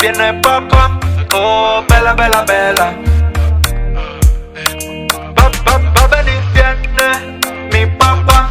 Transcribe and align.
viene 0.00 0.34
papá, 0.42 0.98
oh, 1.34 1.84
vela, 1.88 2.14
vela, 2.14 2.44
vela. 2.44 2.94
Va, 5.36 5.50
va, 5.64 5.78
va 5.78 6.18
a 6.18 6.22
viene 6.22 7.08
mi 7.72 7.86
papá, 7.96 8.50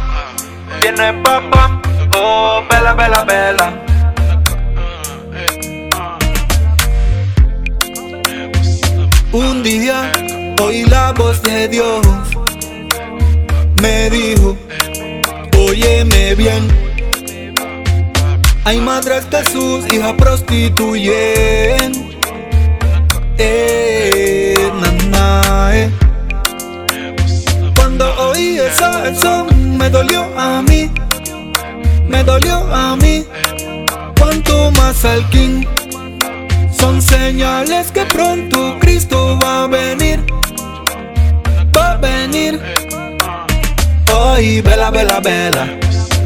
viene 0.80 1.12
papá, 1.22 1.80
oh, 2.16 2.62
vela, 2.70 2.94
vela, 2.94 3.24
vela. 3.24 3.82
Un 9.32 9.62
día 9.62 10.10
oí 10.62 10.84
la 10.84 11.12
voz 11.12 11.42
de 11.42 11.68
Dios, 11.68 12.06
me 13.82 14.10
dijo, 14.10 14.56
óyeme 15.56 16.34
bien. 16.34 16.85
Hay 18.66 18.80
madres 18.80 19.24
que 19.26 19.44
sus 19.44 19.86
hijas 19.92 20.14
prostituyen. 20.14 21.92
Eh, 23.38 24.56
na, 25.08 25.70
eh. 25.72 25.90
Cuando 27.76 28.12
oí 28.28 28.58
esa 28.58 29.14
son 29.14 29.78
me 29.78 29.88
dolió 29.88 30.24
a 30.36 30.62
mí, 30.62 30.90
me 32.08 32.24
dolió 32.24 32.56
a 32.74 32.96
mí. 32.96 33.24
Cuanto 34.18 34.72
más 34.72 35.04
al 35.04 35.24
King. 35.30 35.64
Son 36.76 37.00
señales 37.00 37.92
que 37.92 38.04
pronto 38.06 38.78
Cristo 38.80 39.38
va 39.44 39.62
a 39.62 39.66
venir. 39.68 40.18
Va 41.72 41.92
a 41.92 41.96
venir. 41.98 42.60
Hoy 44.12 44.60
vela, 44.60 44.90
vela, 44.90 45.20
vela. 45.20 45.68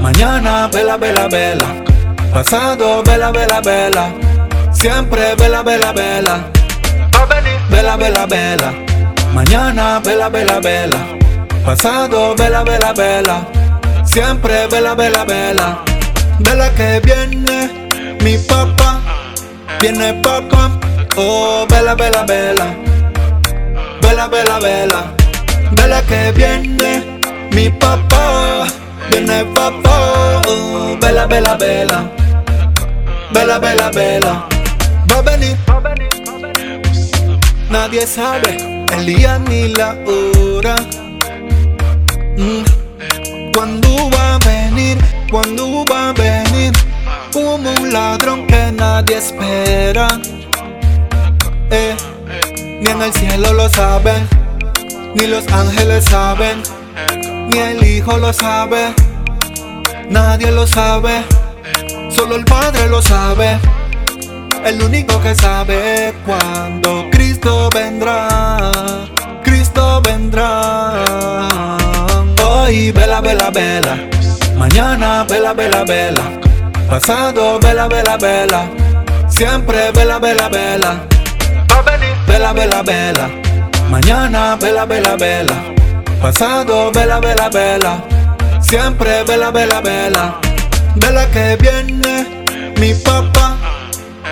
Mañana 0.00 0.68
vela, 0.68 0.96
vela, 0.96 1.28
vela. 1.28 1.89
Pasado 2.32 3.02
vela, 3.04 3.32
vela, 3.32 3.60
vela. 3.60 4.14
Siempre 4.72 5.34
vela, 5.36 5.62
vela, 5.64 5.92
vela. 5.92 6.44
Vela, 7.68 7.96
vela, 7.96 8.26
vela. 8.26 8.72
Mañana 9.34 10.00
vela, 10.00 10.28
vela, 10.30 10.60
vela. 10.60 10.98
Pasado 11.64 12.34
vela, 12.38 12.62
vela, 12.62 12.92
vela. 12.92 13.46
Siempre 14.04 14.68
vela, 14.68 14.94
vela, 14.94 15.24
vela. 15.24 15.82
Vela 16.38 16.70
que 16.70 17.00
viene 17.04 17.88
mi 18.22 18.38
papá. 18.38 19.00
Viene 19.80 20.14
papá. 20.22 20.70
Oh, 21.16 21.66
vela, 21.68 21.96
vela, 21.96 22.24
vela. 22.24 22.66
Vela, 24.02 24.28
vela, 24.28 24.60
vela. 24.60 25.14
Vela 25.72 26.02
que 26.02 26.32
viene 26.32 27.20
mi 27.52 27.70
papá. 27.70 28.66
Viene 29.10 29.44
papá. 29.46 30.42
Oh, 30.48 30.96
vela, 31.00 31.26
vela, 31.26 31.56
vela. 31.56 32.19
Vela, 33.32 33.58
vela, 33.58 33.90
vela. 33.90 34.48
Va 35.10 35.18
a 35.18 35.22
venir. 35.22 35.56
va 35.68 35.76
a 35.76 35.80
venir, 35.80 36.10
va 36.26 36.34
a 36.34 36.38
venir. 36.38 37.40
Nadie 37.70 38.06
sabe 38.06 38.56
el 38.96 39.06
día 39.06 39.38
ni 39.38 39.68
la 39.68 39.96
hora. 40.06 40.74
Mm. 42.36 43.52
¿Cuándo 43.54 44.10
va 44.10 44.34
a 44.34 44.38
venir? 44.38 44.98
¿Cuándo 45.30 45.84
va 45.84 46.08
a 46.08 46.12
venir? 46.12 46.72
Como 47.32 47.70
un 47.70 47.92
ladrón 47.92 48.46
que 48.46 48.72
nadie 48.72 49.18
espera. 49.18 50.08
Eh, 51.70 51.96
ni 52.80 52.90
en 52.90 53.02
el 53.02 53.12
cielo 53.12 53.52
lo 53.52 53.68
saben, 53.68 54.28
ni 55.14 55.28
los 55.28 55.46
ángeles 55.52 56.04
saben, 56.06 56.62
ni 57.48 57.58
el 57.58 57.84
Hijo 57.86 58.18
lo 58.18 58.32
sabe. 58.32 58.92
Nadie 60.08 60.50
lo 60.50 60.66
sabe, 60.66 61.22
solo 62.20 62.36
el 62.36 62.44
Padre 62.44 62.86
lo 62.88 63.00
sabe. 63.00 63.58
El 64.64 64.82
único 64.82 65.20
que 65.22 65.34
sabe 65.34 66.14
cuando 66.26 67.08
Cristo 67.10 67.70
vendrá. 67.72 68.80
Cristo 69.42 70.02
vendrá. 70.02 71.46
Hoy 72.44 72.92
vela, 72.92 73.20
vela, 73.22 73.50
vela. 73.50 73.96
Mañana 74.56 75.24
vela, 75.24 75.54
vela, 75.54 75.84
vela. 75.84 76.22
Pasado 76.90 77.58
vela, 77.58 77.88
vela, 77.88 78.18
vela. 78.18 78.68
Siempre 79.28 79.90
vela, 79.92 80.18
vela, 80.18 80.48
vela. 80.50 81.06
Vela, 82.26 82.52
vela, 82.52 82.82
vela. 82.82 83.30
Mañana 83.88 84.56
vela, 84.56 84.84
vela, 84.84 85.16
vela. 85.16 85.56
Pasado 86.20 86.92
vela, 86.92 87.18
vela, 87.18 87.48
vela. 87.48 88.04
Siempre 88.60 89.24
vela, 89.24 89.50
vela, 89.50 89.80
vela. 89.80 90.49
Vela 90.96 91.26
que 91.30 91.56
viene 91.56 92.44
mi 92.78 92.94
papá. 92.94 93.56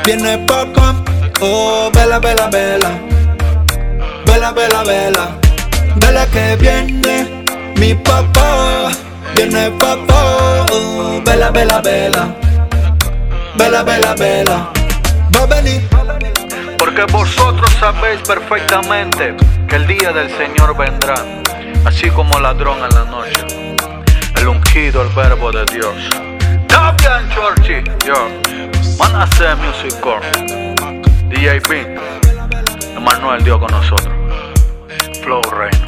Viene 0.04 0.38
papá. 0.38 0.94
Oh, 1.40 1.90
vela, 1.92 2.18
vela, 2.18 2.48
vela. 2.50 2.90
Vela, 4.26 4.52
vela, 4.52 4.84
vela. 4.84 5.38
Vela 5.96 6.26
que 6.26 6.56
viene 6.56 7.44
mi 7.76 7.94
papá. 7.94 8.90
Viene 9.34 9.70
papá. 9.72 10.66
Oh, 10.72 11.20
vela, 11.24 11.50
vela, 11.50 11.80
vela. 11.80 12.34
Vela, 13.56 13.82
vela, 13.82 14.14
vela. 14.14 14.70
Va 15.36 15.42
a 15.42 15.46
venir. 15.46 15.82
porque 16.78 17.04
vosotros 17.12 17.70
sabéis 17.78 18.20
perfectamente 18.26 19.34
que 19.68 19.76
el 19.76 19.86
día 19.86 20.12
del 20.12 20.30
Señor 20.36 20.76
vendrá, 20.76 21.14
así 21.84 22.08
como 22.10 22.38
ladrón 22.40 22.78
en 22.78 22.90
la 22.90 23.04
noche. 23.04 23.76
El 24.36 24.48
ungido, 24.48 25.02
el 25.02 25.08
verbo 25.10 25.50
de 25.52 25.64
Dios. 25.66 25.94
Bien, 26.78 27.28
Chorchi. 27.34 27.82
Yo, 28.06 28.28
van 28.98 29.14
a 29.16 29.22
hacer 29.24 29.56
music 29.56 29.98
core. 30.00 30.26
DJ 31.28 31.60
Bean, 31.68 31.96
Emanuel 32.96 33.42
Dios 33.42 33.58
con 33.58 33.70
nosotros. 33.70 34.14
Flow 35.22 35.42
Reino. 35.42 35.87